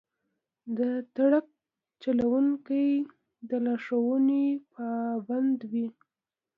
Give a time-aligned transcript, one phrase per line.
[0.77, 0.79] د
[1.15, 1.47] ټرک
[2.03, 2.87] چلونکي
[3.49, 4.41] د لارښوونو
[4.73, 5.87] پابند وي.